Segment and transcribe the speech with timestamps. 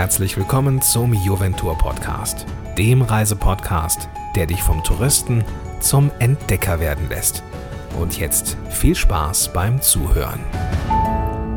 [0.00, 2.46] herzlich willkommen zum Juventur Podcast,
[2.78, 5.44] dem Reisepodcast, der dich vom Touristen
[5.80, 7.42] zum Entdecker werden lässt.
[8.00, 10.40] Und jetzt viel Spaß beim Zuhören.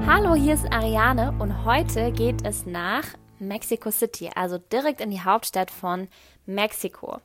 [0.05, 3.05] Hallo, hier ist Ariane und heute geht es nach
[3.47, 6.07] Mexico City, also direkt in die Hauptstadt von
[6.45, 7.19] Mexiko.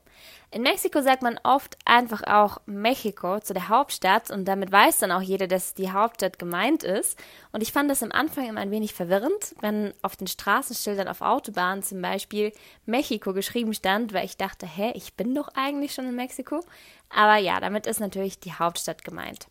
[0.51, 5.11] In Mexiko sagt man oft einfach auch Mexiko zu der Hauptstadt und damit weiß dann
[5.11, 7.19] auch jeder, dass die Hauptstadt gemeint ist.
[7.51, 11.21] Und ich fand das am Anfang immer ein wenig verwirrend, wenn auf den Straßenschildern auf
[11.21, 12.51] Autobahnen zum Beispiel
[12.87, 16.61] Mexiko geschrieben stand, weil ich dachte, hä, ich bin doch eigentlich schon in Mexiko.
[17.09, 19.47] Aber ja, damit ist natürlich die Hauptstadt gemeint.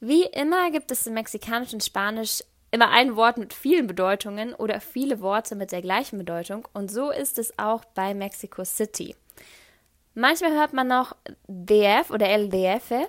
[0.00, 5.20] Wie immer gibt es im mexikanischen Spanisch immer ein Wort mit vielen Bedeutungen oder viele
[5.20, 9.14] Worte mit der gleichen Bedeutung und so ist es auch bei Mexico City.
[10.14, 11.14] Manchmal hört man noch
[11.46, 13.08] DF oder LDF.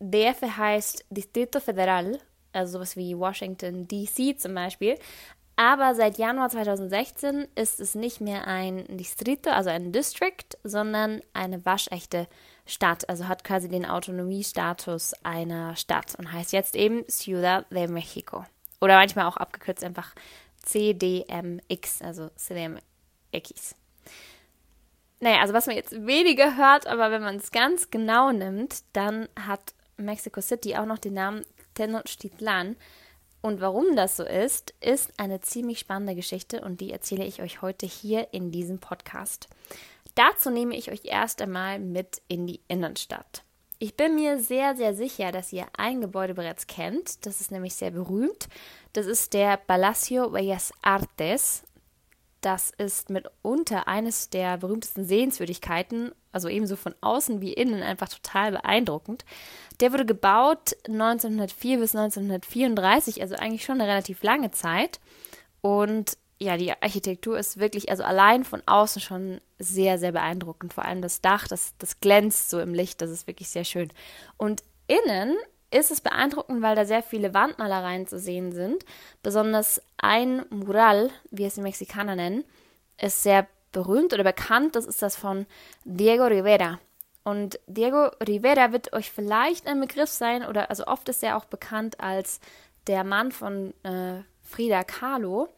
[0.00, 2.18] DF heißt Distrito Federal,
[2.52, 4.96] also sowas wie Washington DC zum Beispiel.
[5.56, 11.64] Aber seit Januar 2016 ist es nicht mehr ein Distrito, also ein District, sondern eine
[11.64, 12.28] waschechte
[12.66, 13.08] Stadt.
[13.08, 18.44] Also hat quasi den Autonomiestatus einer Stadt und heißt jetzt eben Ciudad de Mexico.
[18.80, 20.14] Oder manchmal auch abgekürzt einfach
[20.62, 23.74] CDMX, also CDMX.
[25.20, 29.28] Naja, also was man jetzt weniger hört, aber wenn man es ganz genau nimmt, dann
[29.40, 31.42] hat Mexico City auch noch den Namen
[31.74, 32.76] Tenochtitlan.
[33.40, 37.62] Und warum das so ist, ist eine ziemlich spannende Geschichte und die erzähle ich euch
[37.62, 39.48] heute hier in diesem Podcast.
[40.14, 43.45] Dazu nehme ich euch erst einmal mit in die Innenstadt.
[43.78, 47.26] Ich bin mir sehr, sehr sicher, dass ihr ein Gebäude bereits kennt.
[47.26, 48.48] Das ist nämlich sehr berühmt.
[48.94, 51.62] Das ist der Palacio Bellas Artes
[52.46, 58.52] das ist mitunter eines der berühmtesten Sehenswürdigkeiten, also ebenso von außen wie innen einfach total
[58.52, 59.24] beeindruckend.
[59.80, 65.00] Der wurde gebaut 1904 bis 1934, also eigentlich schon eine relativ lange Zeit.
[65.60, 70.74] Und ja, die Architektur ist wirklich, also allein von außen schon sehr, sehr beeindruckend.
[70.74, 73.90] Vor allem das Dach, das, das glänzt so im Licht, das ist wirklich sehr schön.
[74.36, 75.36] Und innen
[75.70, 78.84] ist es beeindruckend, weil da sehr viele Wandmalereien zu sehen sind.
[79.22, 82.44] Besonders ein Mural, wie es die Mexikaner nennen,
[83.00, 84.76] ist sehr berühmt oder bekannt.
[84.76, 85.46] Das ist das von
[85.84, 86.78] Diego Rivera.
[87.24, 91.46] Und Diego Rivera wird euch vielleicht ein Begriff sein, oder also oft ist er auch
[91.46, 92.40] bekannt als
[92.86, 95.48] der Mann von äh, Frida Kahlo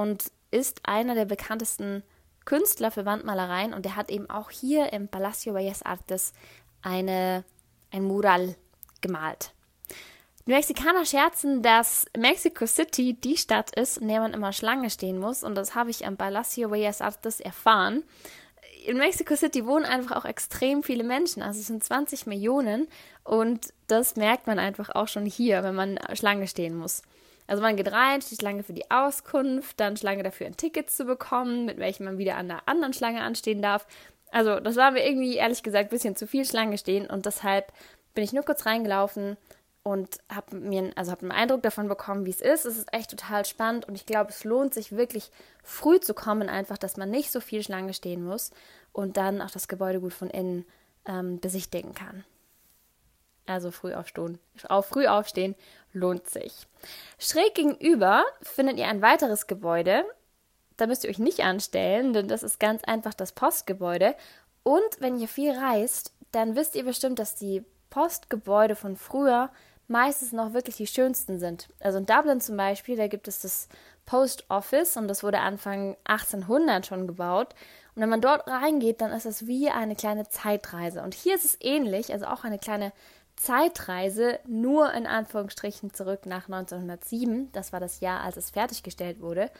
[0.00, 2.02] und ist einer der bekanntesten
[2.44, 6.32] Künstler für Wandmalereien und er hat eben auch hier im Palacio Bellas Artes
[6.82, 7.44] eine,
[7.90, 8.56] ein Mural
[9.00, 9.52] gemalt.
[10.46, 15.18] Die Mexikaner scherzen, dass Mexico City die Stadt ist, in der man immer Schlange stehen
[15.18, 15.44] muss.
[15.44, 18.02] Und das habe ich am Palacio Bellas Artes erfahren.
[18.86, 21.42] In Mexico City wohnen einfach auch extrem viele Menschen.
[21.42, 22.88] Also es sind 20 Millionen.
[23.22, 27.02] Und das merkt man einfach auch schon hier, wenn man Schlange stehen muss.
[27.50, 31.04] Also man geht rein, steht Schlange für die Auskunft, dann Schlange dafür, ein Ticket zu
[31.04, 33.88] bekommen, mit welchem man wieder an der anderen Schlange anstehen darf.
[34.30, 37.72] Also das war mir irgendwie ehrlich gesagt ein bisschen zu viel Schlange stehen und deshalb
[38.14, 39.36] bin ich nur kurz reingelaufen
[39.82, 42.66] und habe mir also hab einen Eindruck davon bekommen, wie es ist.
[42.66, 45.32] Es ist echt total spannend und ich glaube, es lohnt sich wirklich
[45.64, 48.52] früh zu kommen, einfach, dass man nicht so viel Schlange stehen muss
[48.92, 50.66] und dann auch das Gebäude gut von innen
[51.04, 52.22] ähm, besichtigen kann.
[53.46, 55.56] Also früh aufstehen, auf früh aufstehen
[55.92, 56.66] lohnt sich.
[57.18, 60.04] Schräg gegenüber findet ihr ein weiteres Gebäude.
[60.76, 64.14] Da müsst ihr euch nicht anstellen, denn das ist ganz einfach das Postgebäude.
[64.62, 69.50] Und wenn ihr viel reist, dann wisst ihr bestimmt, dass die Postgebäude von früher
[69.88, 71.68] meistens noch wirklich die schönsten sind.
[71.80, 73.68] Also in Dublin zum Beispiel, da gibt es das
[74.06, 77.54] Post Office und das wurde Anfang 1800 schon gebaut.
[77.94, 81.02] Und wenn man dort reingeht, dann ist es wie eine kleine Zeitreise.
[81.02, 82.92] Und hier ist es ähnlich, also auch eine kleine
[83.40, 87.50] Zeitreise, nur in Anführungsstrichen zurück nach 1907.
[87.52, 89.50] Das war das Jahr, als es fertiggestellt wurde.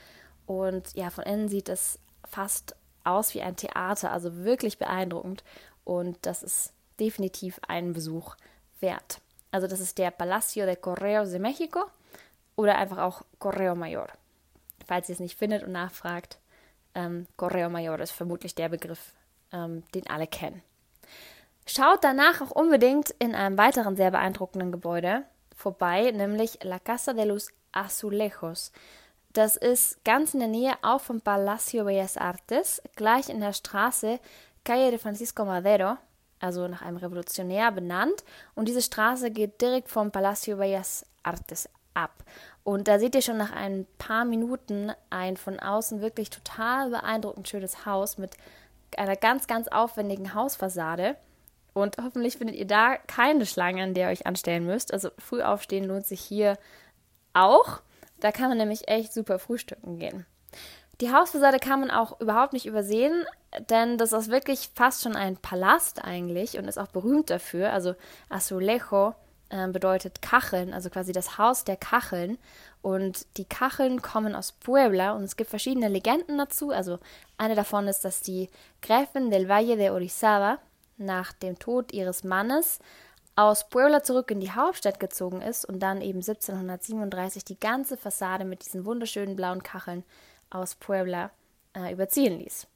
[0.45, 5.43] Und ja, von innen sieht es fast aus wie ein Theater, also wirklich beeindruckend.
[5.83, 8.35] Und das ist definitiv einen Besuch
[8.81, 9.19] wert.
[9.49, 11.85] Also das ist der Palacio de Correos de México
[12.55, 14.09] oder einfach auch Correo Mayor.
[14.85, 16.37] Falls ihr es nicht findet und nachfragt,
[16.93, 19.13] ähm, Correo Mayor ist vermutlich der Begriff,
[19.51, 20.61] ähm, den alle kennen.
[21.73, 25.23] Schaut danach auch unbedingt in einem weiteren sehr beeindruckenden Gebäude
[25.55, 28.73] vorbei, nämlich La Casa de los Azulejos.
[29.31, 34.19] Das ist ganz in der Nähe auch vom Palacio Bellas Artes, gleich in der Straße
[34.65, 35.95] Calle de Francisco Madero,
[36.41, 38.25] also nach einem Revolutionär benannt.
[38.53, 42.25] Und diese Straße geht direkt vom Palacio Bellas Artes ab.
[42.65, 47.47] Und da seht ihr schon nach ein paar Minuten ein von außen wirklich total beeindruckend
[47.47, 48.35] schönes Haus mit
[48.97, 51.15] einer ganz, ganz aufwendigen Hausfassade.
[51.73, 54.93] Und hoffentlich findet ihr da keine Schlange, an der ihr euch anstellen müsst.
[54.93, 56.57] Also früh aufstehen lohnt sich hier
[57.33, 57.81] auch.
[58.19, 60.25] Da kann man nämlich echt super frühstücken gehen.
[60.99, 63.25] Die Hausfassade kann man auch überhaupt nicht übersehen,
[63.69, 67.73] denn das ist wirklich fast schon ein Palast eigentlich und ist auch berühmt dafür.
[67.73, 67.95] Also
[68.29, 69.15] Azulejo
[69.49, 72.37] äh, bedeutet Kacheln, also quasi das Haus der Kacheln.
[72.83, 76.69] Und die Kacheln kommen aus Puebla und es gibt verschiedene Legenden dazu.
[76.69, 76.99] Also
[77.37, 78.49] eine davon ist, dass die
[78.81, 80.59] Gräfin del Valle de Orizaba
[80.97, 82.79] nach dem Tod ihres Mannes
[83.35, 88.45] aus Puebla zurück in die Hauptstadt gezogen ist und dann eben 1737 die ganze Fassade
[88.45, 90.03] mit diesen wunderschönen blauen Kacheln
[90.49, 91.31] aus Puebla
[91.75, 92.67] äh, überziehen ließ.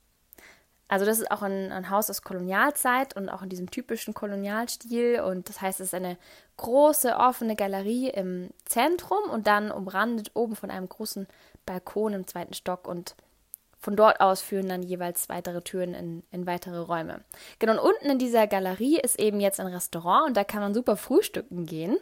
[0.88, 5.20] Also das ist auch ein, ein, Haus aus Kolonialzeit und auch in diesem typischen Kolonialstil.
[5.22, 6.18] Und das heißt, es ist eine
[6.58, 11.28] große offene Galerie im Zentrum und dann umrandet oben von einem großen
[11.66, 12.88] Balkon im zweiten Stock.
[12.88, 13.16] Und
[13.80, 17.22] von dort aus führen dann jeweils weitere Türen in, in weitere Räume.
[17.60, 20.74] Genau, und unten in dieser Galerie ist eben jetzt ein Restaurant und da kann man
[20.74, 21.98] super frühstücken gehen.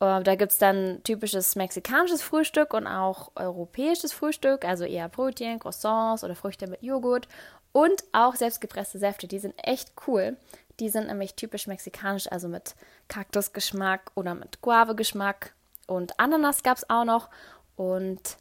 [0.00, 5.60] Uh, da gibt es dann typisches mexikanisches Frühstück und auch europäisches Frühstück, also eher Brötchen,
[5.60, 7.28] Croissants oder Früchte mit Joghurt
[7.72, 10.36] und auch selbstgepresste Säfte, die sind echt cool.
[10.80, 12.74] Die sind nämlich typisch mexikanisch, also mit
[13.08, 15.54] Kaktusgeschmack oder mit Guave-Geschmack.
[15.86, 17.28] Und Ananas gab es auch noch.
[17.76, 18.36] Und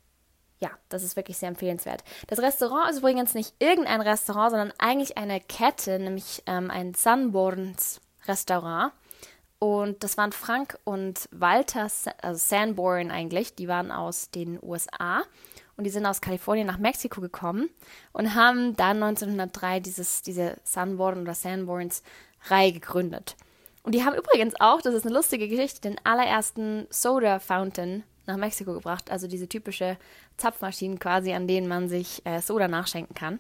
[0.62, 2.04] ja, das ist wirklich sehr empfehlenswert.
[2.28, 8.00] Das Restaurant ist übrigens nicht irgendein Restaurant, sondern eigentlich eine Kette, nämlich ähm, ein Sunborns
[8.28, 8.94] Restaurant.
[9.58, 11.88] Und das waren Frank und Walter,
[12.22, 15.24] also Sanborn eigentlich, die waren aus den USA
[15.78, 17.70] und die sind aus Kalifornien nach Mexiko gekommen
[18.12, 22.04] und haben dann 1903 dieses, diese Sunborn oder Sanborns
[22.50, 23.36] Reihe gegründet.
[23.84, 28.38] Und die haben übrigens auch, das ist eine lustige Geschichte, den allerersten Soda Fountain nach
[28.38, 29.98] Mexiko gebracht, also diese typische
[30.38, 33.40] Zapfmaschinen quasi, an denen man sich äh, Soda nachschenken kann.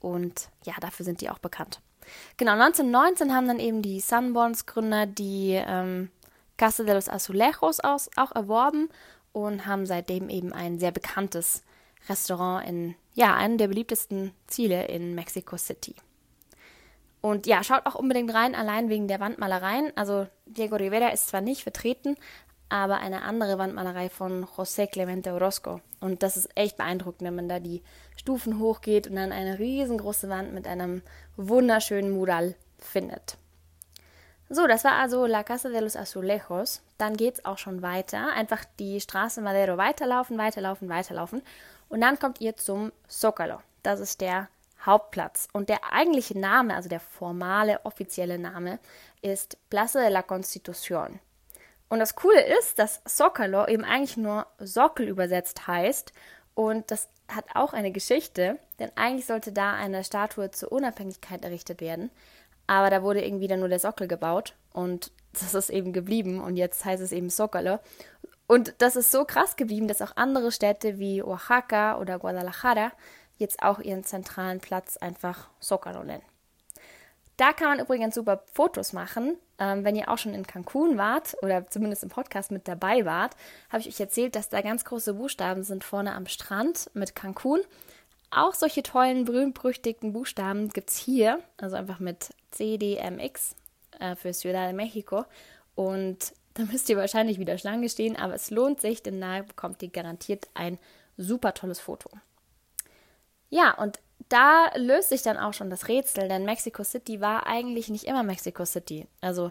[0.00, 1.80] Und ja, dafür sind die auch bekannt.
[2.36, 6.10] Genau, 1919 haben dann eben die Sunborns Gründer die ähm,
[6.56, 8.88] Casa de los Azulejos aus, auch erworben
[9.32, 11.62] und haben seitdem eben ein sehr bekanntes
[12.08, 15.94] Restaurant in, ja, einem der beliebtesten Ziele in Mexico City.
[17.20, 19.92] Und ja, schaut auch unbedingt rein, allein wegen der Wandmalereien.
[19.96, 22.16] Also Diego Rivera ist zwar nicht vertreten,
[22.68, 25.80] aber eine andere Wandmalerei von José Clemente Orozco.
[26.00, 27.82] Und das ist echt beeindruckend, wenn man da die
[28.16, 31.02] Stufen hochgeht und dann eine riesengroße Wand mit einem
[31.36, 33.36] wunderschönen Mural findet.
[34.50, 36.80] So, das war also La Casa de los Azulejos.
[36.96, 38.32] Dann geht es auch schon weiter.
[38.32, 41.42] Einfach die Straße Madero weiterlaufen, weiterlaufen, weiterlaufen.
[41.88, 43.58] Und dann kommt ihr zum Zócalo.
[43.82, 44.48] Das ist der
[44.84, 45.48] Hauptplatz.
[45.52, 48.78] Und der eigentliche Name, also der formale, offizielle Name,
[49.20, 51.18] ist Plaza de la Constitución.
[51.88, 56.12] Und das Coole ist, dass Zócalo eben eigentlich nur Sockel übersetzt heißt.
[56.54, 61.80] Und das hat auch eine Geschichte, denn eigentlich sollte da eine Statue zur Unabhängigkeit errichtet
[61.80, 62.10] werden.
[62.66, 66.56] Aber da wurde irgendwie dann nur der Sockel gebaut und das ist eben geblieben und
[66.56, 67.80] jetzt heißt es eben Zócalo.
[68.46, 72.92] Und das ist so krass geblieben, dass auch andere Städte wie Oaxaca oder Guadalajara
[73.36, 76.24] jetzt auch ihren zentralen Platz einfach Zócalo nennen.
[77.38, 79.36] Da kann man übrigens super Fotos machen.
[79.60, 83.36] Ähm, wenn ihr auch schon in Cancun wart oder zumindest im Podcast mit dabei wart,
[83.70, 87.60] habe ich euch erzählt, dass da ganz große Buchstaben sind vorne am Strand mit Cancun.
[88.30, 93.54] Auch solche tollen, berühmt-berüchtigten Buchstaben gibt es hier, also einfach mit CDMX
[94.00, 95.24] äh, für Ciudad de Mexico.
[95.76, 99.80] Und da müsst ihr wahrscheinlich wieder Schlange stehen, aber es lohnt sich, denn da bekommt
[99.84, 100.76] ihr garantiert ein
[101.16, 102.10] super tolles Foto.
[103.48, 107.88] Ja, und da löst sich dann auch schon das Rätsel, denn Mexico City war eigentlich
[107.88, 109.06] nicht immer Mexico City.
[109.20, 109.50] Also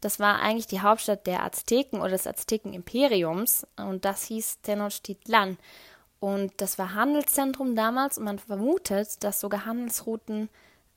[0.00, 5.58] das war eigentlich die Hauptstadt der Azteken oder des Azteken-Imperiums und das hieß Tenochtitlan.
[6.20, 10.48] Und das war Handelszentrum damals und man vermutet, dass sogar Handelsrouten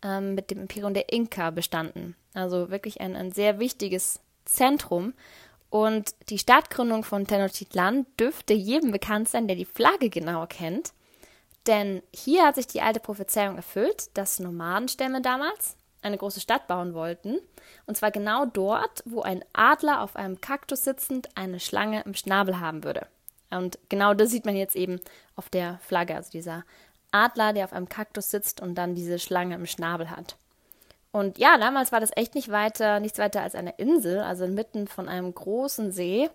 [0.01, 2.15] ähm, mit dem Imperium der Inka bestanden.
[2.33, 5.13] Also wirklich ein, ein sehr wichtiges Zentrum.
[5.69, 10.93] Und die Stadtgründung von Tenochtitlan dürfte jedem bekannt sein, der die Flagge genau kennt.
[11.69, 16.95] Denn hier hat sich die alte Prophezeiung erfüllt, dass Nomadenstämme damals eine große Stadt bauen
[16.95, 17.37] wollten.
[17.85, 22.59] Und zwar genau dort, wo ein Adler auf einem Kaktus sitzend eine Schlange im Schnabel
[22.59, 23.05] haben würde.
[23.51, 24.99] Und genau das sieht man jetzt eben
[25.35, 26.63] auf der Flagge, also dieser
[27.11, 30.37] Adler, der auf einem Kaktus sitzt und dann diese Schlange im Schnabel hat.
[31.11, 34.87] Und ja, damals war das echt nicht weiter, nichts weiter als eine Insel, also inmitten
[34.87, 36.31] von einem großen See,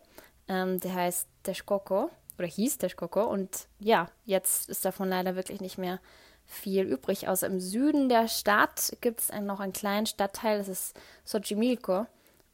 [0.46, 3.24] ähm, der heißt Texcoco oder hieß Texcoco.
[3.24, 6.00] Und ja, jetzt ist davon leider wirklich nicht mehr
[6.46, 7.28] viel übrig.
[7.28, 10.96] Außer im Süden der Stadt gibt es noch einen kleinen Stadtteil, das ist
[11.30, 12.06] Xochimilco.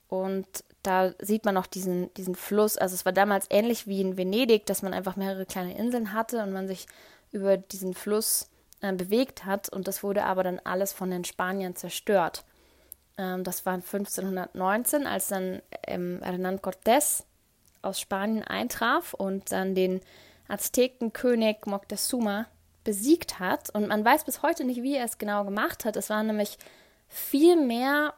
[0.08, 0.46] Und
[0.82, 2.76] da sieht man noch diesen, diesen Fluss.
[2.76, 6.42] Also es war damals ähnlich wie in Venedig, dass man einfach mehrere kleine Inseln hatte
[6.42, 6.86] und man sich
[7.32, 8.48] über diesen Fluss
[8.80, 9.68] äh, bewegt hat.
[9.68, 12.44] Und das wurde aber dann alles von den Spaniern zerstört.
[13.18, 17.24] Ähm, das war 1519, als dann ähm, Hernán Cortés
[17.82, 20.00] aus Spanien eintraf und dann den
[20.48, 22.46] Aztekenkönig Moctezuma
[22.84, 23.70] besiegt hat.
[23.70, 25.96] Und man weiß bis heute nicht, wie er es genau gemacht hat.
[25.96, 26.58] Es waren nämlich
[27.08, 28.14] viel mehr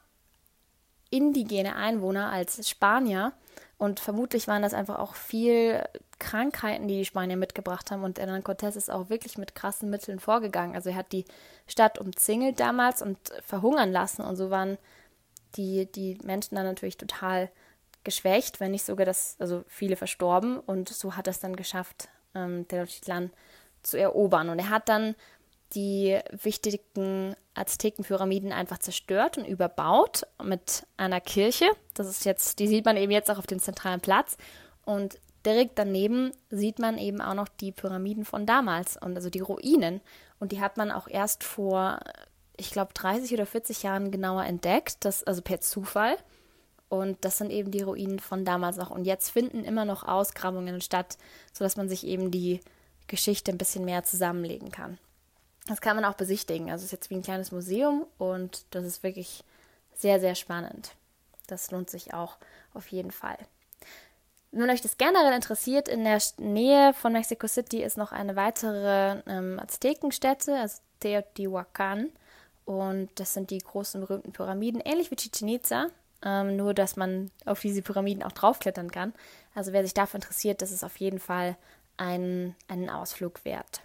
[1.10, 3.32] indigene Einwohner als Spanier.
[3.78, 5.82] Und vermutlich waren das einfach auch viel
[6.20, 8.04] Krankheiten, die die Spanier mitgebracht haben.
[8.04, 10.76] Und Hernán Cortés ist auch wirklich mit krassen Mitteln vorgegangen.
[10.76, 11.24] Also er hat die
[11.66, 14.22] Stadt umzingelt damals und verhungern lassen.
[14.22, 14.78] Und so waren
[15.56, 17.50] die, die Menschen dann natürlich total
[18.04, 20.58] geschwächt, wenn nicht sogar das, also viele verstorben.
[20.58, 23.30] Und so hat er es dann geschafft, ähm, Tenochtitlan
[23.82, 24.48] zu erobern.
[24.48, 25.14] Und er hat dann
[25.74, 31.66] die wichtigen Aztekenpyramiden einfach zerstört und überbaut mit einer Kirche.
[31.94, 34.36] Das ist jetzt, die sieht man eben jetzt auch auf dem zentralen Platz.
[34.84, 39.40] Und direkt daneben sieht man eben auch noch die Pyramiden von damals und also die
[39.40, 40.00] Ruinen.
[40.38, 42.00] Und die hat man auch erst vor,
[42.56, 46.16] ich glaube, 30 oder 40 Jahren genauer entdeckt, das, also per Zufall.
[46.92, 48.90] Und das sind eben die Ruinen von damals noch.
[48.90, 51.16] Und jetzt finden immer noch Ausgrabungen statt,
[51.54, 52.60] sodass man sich eben die
[53.06, 54.98] Geschichte ein bisschen mehr zusammenlegen kann.
[55.66, 56.70] Das kann man auch besichtigen.
[56.70, 59.42] Also es ist jetzt wie ein kleines Museum und das ist wirklich
[59.94, 60.92] sehr, sehr spannend.
[61.46, 62.36] Das lohnt sich auch
[62.74, 63.38] auf jeden Fall.
[64.50, 69.22] Wenn euch das generell interessiert, in der Nähe von Mexico City ist noch eine weitere
[69.26, 72.10] ähm, Aztekenstätte, also Teotihuacan.
[72.66, 75.88] Und das sind die großen berühmten Pyramiden, ähnlich wie Chichen Itza,
[76.24, 79.12] ähm, nur dass man auf diese Pyramiden auch draufklettern kann.
[79.54, 81.56] Also wer sich dafür interessiert, das ist auf jeden Fall
[81.96, 83.82] ein, einen Ausflug wert.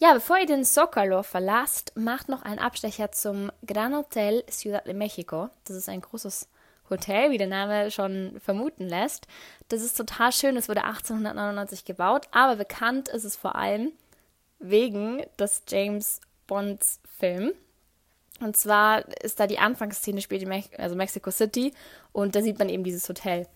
[0.00, 4.94] Ja, bevor ihr den Zocalo verlasst, macht noch einen Abstecher zum Gran Hotel Ciudad de
[4.94, 5.50] Mexico.
[5.64, 6.48] Das ist ein großes
[6.88, 9.26] Hotel, wie der Name schon vermuten lässt.
[9.68, 10.56] Das ist total schön.
[10.56, 13.92] Es wurde 1899 gebaut, aber bekannt ist es vor allem
[14.60, 17.52] wegen des James Bonds Film.
[18.40, 21.72] Und zwar ist da die Anfangsszene spielt in Me also Mexico City
[22.12, 23.46] und da sieht man eben dieses Hotel.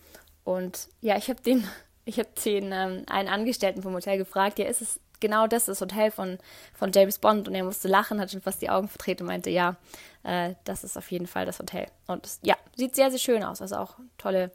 [0.43, 1.67] Und ja, ich habe den,
[2.05, 5.79] ich habe den ähm, einen Angestellten vom Hotel gefragt, ja, ist es genau das das
[5.79, 6.37] Hotel von,
[6.73, 9.49] von James Bond und er musste lachen, hat schon fast die Augen verdreht und meinte,
[9.49, 9.77] ja,
[10.23, 11.87] äh, das ist auf jeden Fall das Hotel.
[12.07, 13.61] Und es, ja, sieht sehr, sehr schön aus.
[13.61, 14.51] Also auch tolle,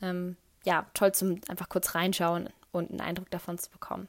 [0.00, 4.08] ähm, ja, toll zum einfach kurz reinschauen und einen Eindruck davon zu bekommen.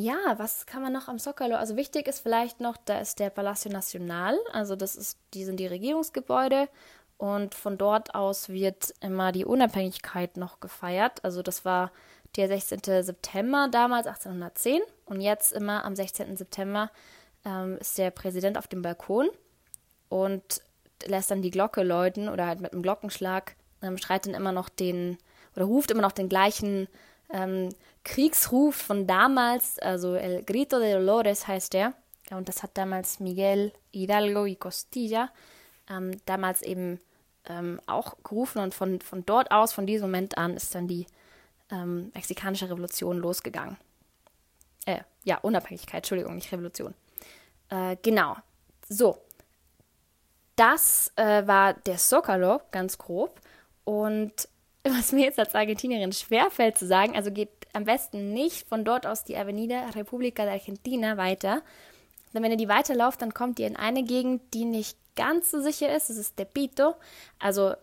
[0.00, 1.56] Ja, was kann man noch am Zocalo?
[1.56, 5.58] Also wichtig ist vielleicht noch, da ist der Palacio Nacional, also das ist, die sind
[5.58, 6.68] die Regierungsgebäude
[7.16, 11.24] und von dort aus wird immer die Unabhängigkeit noch gefeiert.
[11.24, 11.90] Also das war
[12.36, 13.02] der 16.
[13.02, 16.36] September damals 1810 und jetzt immer am 16.
[16.36, 16.92] September
[17.44, 19.28] ähm, ist der Präsident auf dem Balkon
[20.08, 20.62] und
[21.06, 24.68] lässt dann die Glocke läuten oder halt mit einem Glockenschlag ähm, schreit dann immer noch
[24.68, 25.18] den
[25.56, 26.86] oder ruft immer noch den gleichen
[27.30, 27.68] ähm,
[28.04, 31.94] Kriegsruf von damals, also El Grito de Dolores heißt der.
[32.30, 35.30] Und das hat damals Miguel Hidalgo y Costilla
[35.90, 37.00] ähm, damals eben
[37.46, 41.06] ähm, auch gerufen und von, von dort aus, von diesem Moment an, ist dann die
[41.70, 43.76] ähm, mexikanische Revolution losgegangen.
[44.86, 46.94] Äh, ja, Unabhängigkeit, Entschuldigung, nicht Revolution.
[47.70, 48.36] Äh, genau.
[48.88, 49.18] So.
[50.56, 53.40] Das äh, war der Zocalo, ganz grob.
[53.84, 54.48] Und
[54.92, 59.06] was mir jetzt als Argentinierin schwerfällt zu sagen, also geht am besten nicht von dort
[59.06, 61.62] aus die Avenida República de Argentina weiter.
[62.32, 65.60] Denn wenn ihr die weiterlauft, dann kommt ihr in eine Gegend, die nicht ganz so
[65.60, 66.10] sicher ist.
[66.10, 66.94] Das ist Tepito.
[67.38, 67.74] Also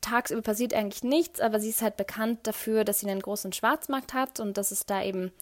[0.00, 4.12] tagsüber passiert eigentlich nichts, aber sie ist halt bekannt dafür, dass sie einen großen Schwarzmarkt
[4.12, 5.32] hat und dass es da eben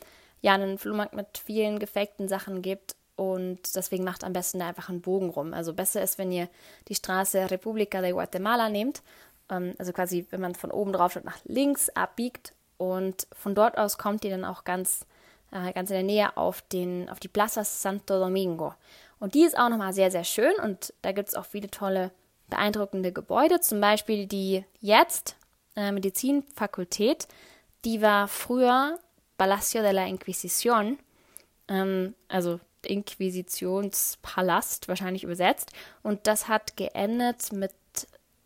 [0.43, 4.89] ja einen Flohmarkt mit vielen gefakten Sachen gibt und deswegen macht am besten da einfach
[4.89, 5.53] einen Bogen rum.
[5.53, 6.49] Also besser ist, wenn ihr
[6.89, 9.03] die Straße República de Guatemala nehmt,
[9.50, 13.99] also quasi, wenn man von oben drauf schaut, nach links abbiegt und von dort aus
[13.99, 15.07] kommt ihr dann auch ganz,
[15.50, 18.75] äh, ganz in der Nähe auf, den, auf die Plaza Santo Domingo.
[19.19, 22.11] Und die ist auch nochmal sehr, sehr schön und da gibt es auch viele tolle
[22.49, 25.37] beeindruckende Gebäude, zum Beispiel die jetzt
[25.76, 27.28] äh, Medizinfakultät,
[27.85, 28.99] die war früher
[29.38, 30.99] Palacio de la Inquisición,
[31.69, 35.73] ähm, also Inquisitionspalast wahrscheinlich übersetzt.
[36.02, 37.73] Und das hat geendet mit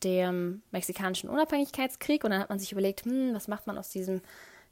[0.04, 2.24] dem mexikanischen Unabhängigkeitskrieg.
[2.24, 4.20] Und dann hat man sich überlegt, hm, was macht man aus diesem,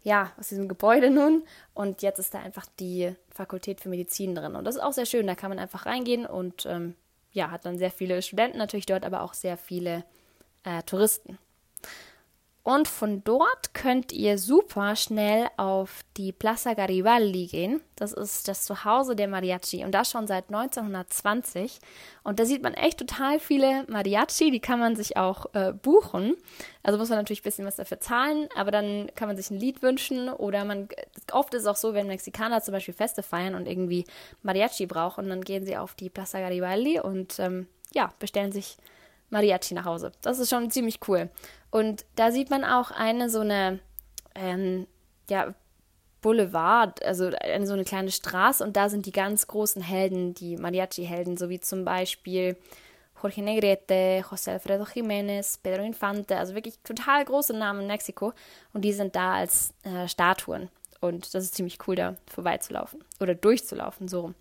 [0.02, 1.42] ja, aus diesem Gebäude nun?
[1.74, 4.54] Und jetzt ist da einfach die Fakultät für Medizin drin.
[4.54, 5.26] Und das ist auch sehr schön.
[5.26, 6.94] Da kann man einfach reingehen und ähm,
[7.32, 10.04] ja, hat dann sehr viele Studenten natürlich dort, aber auch sehr viele
[10.64, 11.38] äh, Touristen.
[12.64, 17.81] Und von dort könnt ihr super schnell auf die Plaza Garibaldi gehen.
[17.97, 21.81] Das ist das Zuhause der Mariachi und das schon seit 1920.
[22.23, 26.37] Und da sieht man echt total viele Mariachi, die kann man sich auch äh, buchen.
[26.85, 29.59] Also muss man natürlich ein bisschen was dafür zahlen, aber dann kann man sich ein
[29.59, 30.88] Lied wünschen oder man,
[31.33, 34.04] oft ist es auch so, wenn Mexikaner zum Beispiel Feste feiern und irgendwie
[34.42, 38.76] Mariachi brauchen, dann gehen sie auf die Plaza Garibaldi und ähm, ja, bestellen sich
[39.32, 40.12] Mariachi nach Hause.
[40.20, 41.30] Das ist schon ziemlich cool.
[41.70, 43.80] Und da sieht man auch eine so eine,
[44.34, 44.86] ähm,
[45.28, 45.54] ja,
[46.20, 50.56] Boulevard, also eine, so eine kleine Straße und da sind die ganz großen Helden, die
[50.56, 52.56] Mariachi-Helden, so wie zum Beispiel
[53.20, 58.32] Jorge Negrete, José Alfredo Jiménez, Pedro Infante, also wirklich total große Namen in Mexiko
[58.72, 60.68] und die sind da als äh, Statuen
[61.00, 64.34] und das ist ziemlich cool, da vorbeizulaufen oder durchzulaufen, so rum.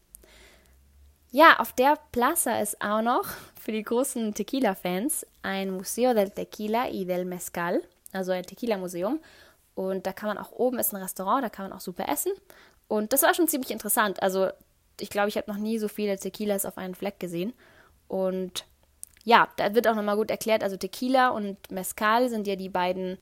[1.31, 3.25] Ja, auf der Plaza ist auch noch
[3.61, 9.19] für die großen Tequila-Fans ein Museo del Tequila y del Mezcal, also ein Tequila-Museum.
[9.75, 12.31] Und da kann man auch oben ist ein Restaurant, da kann man auch super essen.
[12.87, 14.21] Und das war schon ziemlich interessant.
[14.23, 14.49] Also
[14.99, 17.53] ich glaube, ich habe noch nie so viele Tequilas auf einen Fleck gesehen.
[18.07, 18.65] Und
[19.23, 23.19] ja, da wird auch nochmal gut erklärt, also Tequila und Mezcal sind ja die beiden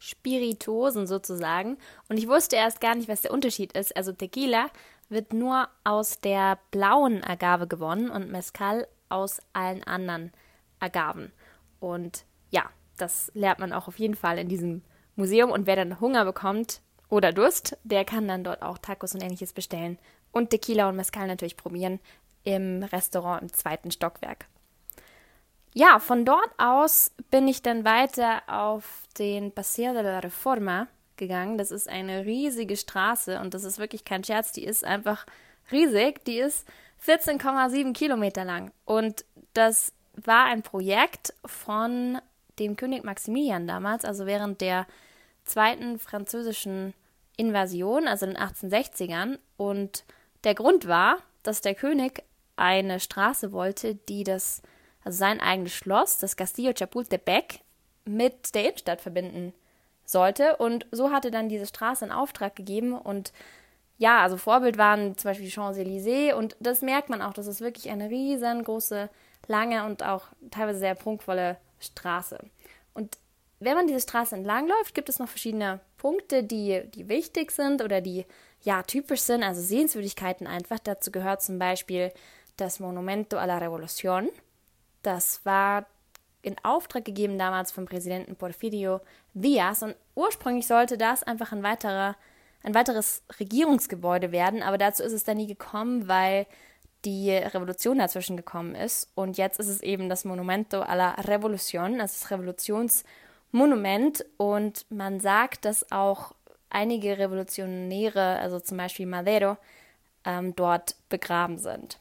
[0.00, 1.78] Spiritosen sozusagen.
[2.08, 3.96] Und ich wusste erst gar nicht, was der Unterschied ist.
[3.96, 4.66] Also Tequila
[5.08, 10.32] wird nur aus der blauen Agave gewonnen und Mezcal aus allen anderen
[10.78, 11.32] Agaven.
[11.78, 12.64] Und ja,
[12.96, 14.82] das lernt man auch auf jeden Fall in diesem
[15.16, 15.50] Museum.
[15.50, 19.52] Und wer dann Hunger bekommt oder Durst, der kann dann dort auch Tacos und ähnliches
[19.52, 19.98] bestellen.
[20.32, 22.00] Und Tequila und Mezcal natürlich probieren
[22.44, 24.46] im Restaurant im zweiten Stockwerk.
[25.72, 31.58] Ja, von dort aus bin ich dann weiter auf den Paseo de la Reforma gegangen.
[31.58, 34.52] Das ist eine riesige Straße und das ist wirklich kein Scherz.
[34.52, 35.26] Die ist einfach
[35.70, 36.24] riesig.
[36.24, 36.66] Die ist
[37.06, 38.72] 14,7 Kilometer lang.
[38.84, 42.18] Und das war ein Projekt von
[42.58, 44.86] dem König Maximilian damals, also während der
[45.44, 46.94] zweiten französischen
[47.36, 49.38] Invasion, also in den 1860ern.
[49.56, 50.04] Und
[50.44, 52.22] der Grund war, dass der König
[52.56, 54.60] eine Straße wollte, die das,
[55.04, 57.60] also sein eigenes Schloss, das Castillo Chapultepec,
[58.04, 59.54] mit der Innenstadt verbinden
[60.04, 60.56] sollte.
[60.56, 63.32] Und so hatte dann diese Straße in Auftrag gegeben und
[64.00, 67.60] ja, also Vorbild waren zum Beispiel die Champs-Élysées und das merkt man auch, das ist
[67.60, 69.10] wirklich eine riesengroße,
[69.46, 72.38] lange und auch teilweise sehr prunkvolle Straße.
[72.94, 73.18] Und
[73.58, 77.82] wenn man diese Straße entlang läuft, gibt es noch verschiedene Punkte, die, die wichtig sind
[77.82, 78.24] oder die
[78.62, 80.78] ja typisch sind, also Sehenswürdigkeiten einfach.
[80.78, 82.10] Dazu gehört zum Beispiel
[82.56, 84.28] das Monumento a la Revolución.
[85.02, 85.84] Das war
[86.40, 89.02] in Auftrag gegeben damals vom Präsidenten Porfirio
[89.34, 92.16] Diaz und ursprünglich sollte das einfach ein weiterer
[92.62, 96.46] ein weiteres Regierungsgebäude werden, aber dazu ist es dann nie gekommen, weil
[97.04, 101.98] die Revolution dazwischen gekommen ist und jetzt ist es eben das Monumento a la Revolución,
[101.98, 106.32] das Revolutionsmonument und man sagt, dass auch
[106.68, 109.56] einige Revolutionäre, also zum Beispiel Madero,
[110.24, 111.98] ähm, dort begraben sind.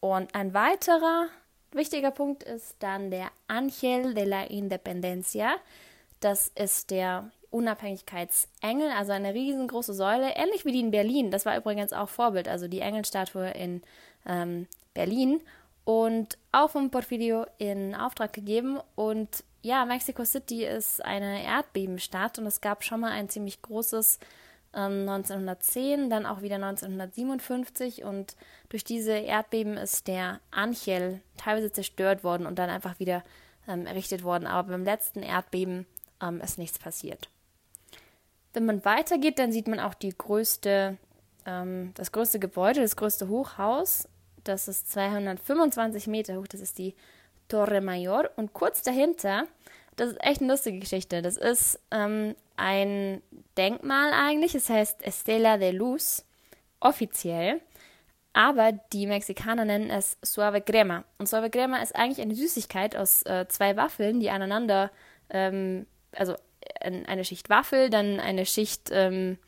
[0.00, 1.26] Und ein weiterer
[1.72, 5.56] wichtiger Punkt ist dann der Ángel de la Independencia.
[6.20, 11.30] Das ist der Unabhängigkeitsengel, also eine riesengroße Säule, ähnlich wie die in Berlin.
[11.30, 13.82] Das war übrigens auch Vorbild, also die Engelstatue in
[14.26, 15.40] ähm, Berlin
[15.84, 18.78] und auch vom Porfirio in Auftrag gegeben.
[18.94, 24.20] Und ja, Mexico City ist eine Erdbebenstadt und es gab schon mal ein ziemlich großes
[24.72, 28.36] 1910, ähm, dann auch wieder 1957 und
[28.68, 33.24] durch diese Erdbeben ist der Anchel teilweise zerstört worden und dann einfach wieder
[33.66, 34.46] ähm, errichtet worden.
[34.46, 35.86] Aber beim letzten Erdbeben
[36.22, 37.28] ähm, ist nichts passiert.
[38.52, 40.96] Wenn man weitergeht, dann sieht man auch die größte,
[41.46, 44.08] ähm, das größte Gebäude, das größte Hochhaus.
[44.44, 46.94] Das ist 225 Meter hoch, das ist die
[47.48, 48.30] Torre Mayor.
[48.36, 49.44] Und kurz dahinter,
[49.96, 51.22] das ist echt eine lustige Geschichte.
[51.22, 53.22] Das ist ähm, ein
[53.56, 54.54] Denkmal eigentlich.
[54.54, 56.24] Es heißt Estela de Luz,
[56.80, 57.60] offiziell.
[58.32, 61.04] Aber die Mexikaner nennen es Suave Crema.
[61.18, 64.90] Und Suave Crema ist eigentlich eine Süßigkeit aus äh, zwei Waffeln, die aneinander,
[65.30, 66.36] ähm, also
[66.80, 69.38] eine Schicht Waffel, dann eine Schicht, ähm,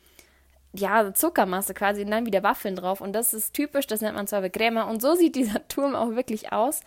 [0.73, 3.01] ja, Zuckermasse quasi und dann wieder Waffeln drauf.
[3.01, 4.83] Und das ist typisch, das nennt man Suave Crema.
[4.83, 6.81] Und so sieht dieser Turm auch wirklich aus.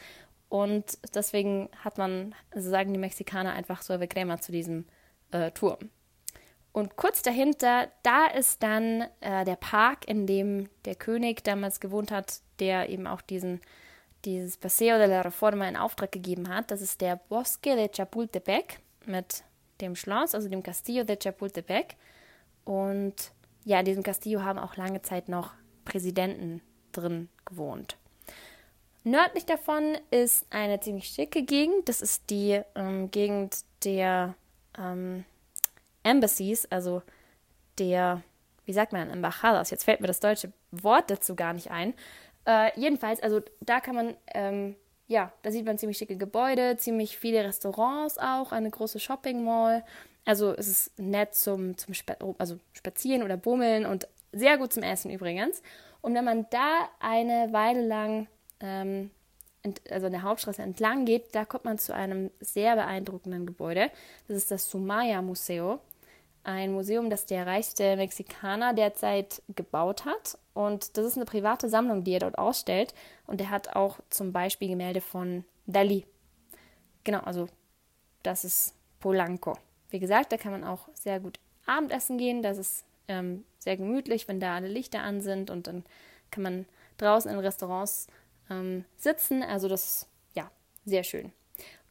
[0.49, 4.87] Und deswegen hat man, also sagen die Mexikaner einfach Suave Crema zu diesem
[5.31, 5.91] äh, Turm.
[6.73, 12.11] Und kurz dahinter, da ist dann äh, der Park, in dem der König damals gewohnt
[12.11, 13.63] hat, der eben auch diesen,
[14.27, 16.71] dieses Paseo de la Reforma in Auftrag gegeben hat.
[16.71, 19.43] Das ist der Bosque de Chapultepec mit
[19.81, 21.97] dem Schloss, also dem Castillo de Chapultepec.
[22.65, 23.33] Und
[23.65, 25.53] ja, in diesem Castillo haben auch lange Zeit noch
[25.85, 26.61] Präsidenten
[26.93, 27.97] drin gewohnt.
[29.05, 31.89] Nördlich davon ist eine ziemlich schicke Gegend.
[31.89, 34.35] Das ist die ähm, Gegend der
[34.77, 35.25] ähm,
[36.03, 37.03] Embassies, also
[37.79, 38.23] der,
[38.65, 41.95] wie sagt man, Embajadas, jetzt fällt mir das deutsche Wort dazu gar nicht ein.
[42.47, 44.77] Äh, jedenfalls, also da kann man, ähm,
[45.09, 49.85] ja, da sieht man ziemlich schicke Gebäude, ziemlich viele Restaurants auch, eine große Shopping Mall.
[50.25, 54.83] Also es ist nett zum, zum Spa also Spazieren oder Bummeln und sehr gut zum
[54.83, 55.63] Essen übrigens.
[56.01, 58.27] Und wenn man da eine Weile lang,
[58.61, 59.11] ähm,
[59.91, 63.91] also an der Hauptstraße entlang geht, da kommt man zu einem sehr beeindruckenden Gebäude.
[64.27, 65.81] Das ist das Sumaya Museo.
[66.47, 70.39] Ein Museum, das der reichste Mexikaner derzeit gebaut hat.
[70.55, 72.95] Und das ist eine private Sammlung, die er dort ausstellt.
[73.27, 76.07] Und er hat auch zum Beispiel Gemälde von Dali.
[77.05, 77.49] Genau, also
[78.23, 79.59] das ist Polanco.
[79.91, 82.43] Wie gesagt, da kann man auch sehr gut Abendessen gehen.
[82.43, 85.85] Das ist ähm, sehr gemütlich, wenn da alle Lichter an sind und dann
[86.31, 86.67] kann man
[86.99, 88.07] draußen in Restaurants
[88.51, 89.43] ähm, sitzen.
[89.43, 90.51] Also das ist ja
[90.85, 91.33] sehr schön.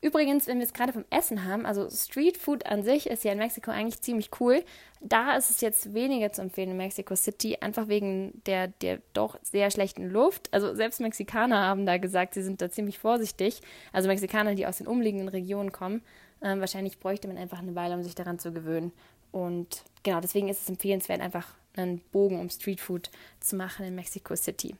[0.05, 3.31] Übrigens, wenn wir es gerade vom Essen haben, also Street Food an sich ist ja
[3.31, 4.63] in Mexiko eigentlich ziemlich cool.
[5.01, 9.39] Da ist es jetzt weniger zu empfehlen in Mexico City, einfach wegen der, der doch
[9.41, 10.53] sehr schlechten Luft.
[10.53, 13.61] Also selbst Mexikaner haben da gesagt, sie sind da ziemlich vorsichtig.
[13.93, 16.03] Also Mexikaner, die aus den umliegenden Regionen kommen.
[16.39, 18.91] Ähm, wahrscheinlich bräuchte man einfach eine Weile, um sich daran zu gewöhnen.
[19.31, 23.95] Und genau, deswegen ist es empfehlenswert, einfach einen Bogen um Street Food zu machen in
[23.95, 24.75] Mexico City.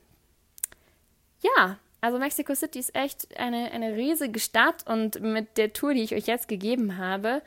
[1.40, 6.02] Ja, also Mexico City ist echt eine, eine riesige Stadt und mit der Tour, die
[6.02, 7.42] ich euch jetzt gegeben habe,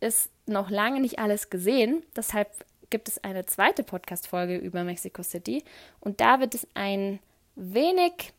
[0.00, 2.02] ist noch lange nicht alles gesehen.
[2.16, 2.48] Deshalb
[2.90, 5.64] gibt es eine zweite Podcast-Folge über Mexico City
[6.00, 7.18] und da wird es ein
[7.54, 8.32] wenig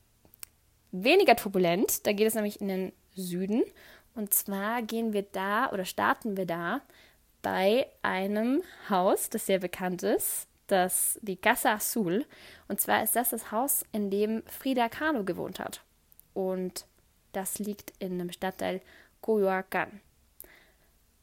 [0.91, 2.07] weniger turbulent.
[2.07, 3.63] Da geht es nämlich in den Süden
[4.15, 6.81] und zwar gehen wir da oder starten wir da
[7.41, 12.25] bei einem Haus, das sehr bekannt ist, das die Casa Azul.
[12.67, 15.81] Und zwar ist das das Haus, in dem Frida Kahlo gewohnt hat.
[16.33, 16.85] Und
[17.31, 18.81] das liegt in einem Stadtteil
[19.23, 19.87] Coyoacán.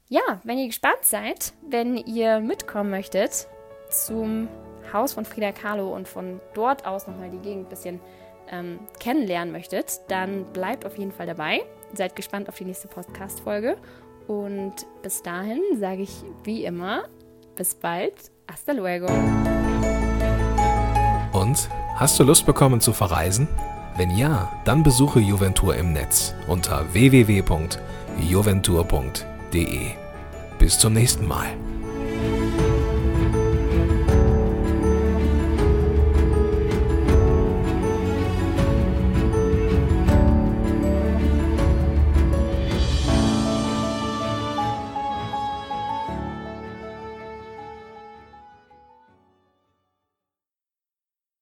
[0.09, 3.49] Ja, wenn ihr gespannt seid, wenn ihr mitkommen möchtet
[3.91, 4.49] zum
[4.93, 8.01] Haus von Frida Kahlo und von dort aus nochmal die Gegend ein bisschen
[8.49, 11.65] ähm, kennenlernen möchtet, dann bleibt auf jeden Fall dabei.
[11.93, 13.79] Seid gespannt auf die nächste Podcast-Folge.
[14.29, 17.09] Und bis dahin sage ich wie immer,
[17.57, 19.07] bis bald Hasta luego.
[21.33, 23.47] Und hast du Lust bekommen zu verreisen?
[23.97, 29.91] Wenn ja, dann besuche Juventur im Netz unter www.juventur.de.
[30.59, 31.47] Bis zum nächsten Mal.